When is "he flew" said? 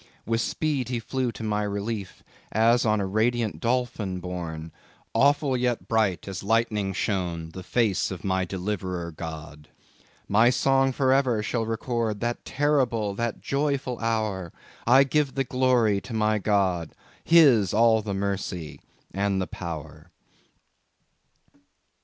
0.89-1.31